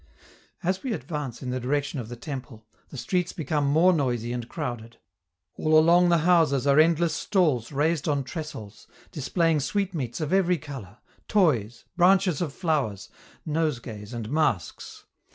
[0.63, 4.49] As we advance in the direction of the temple, the streets become more noisy and
[4.49, 4.97] crowded.
[5.53, 10.97] All along the houses are endless stalls raised on trestles, displaying sweetmeats of every color,
[11.27, 13.09] toys, branches of flowers,
[13.45, 15.05] nosegays and masks.